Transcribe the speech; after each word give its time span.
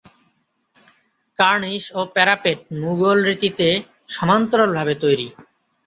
কার্নিশ 1.39 1.83
ও 1.93 2.11
প্যারাপেট 2.15 2.59
মুগলরীতিতে 2.81 3.67
সমান্তরালভাবে 4.09 4.93
তৈরি। 5.03 5.27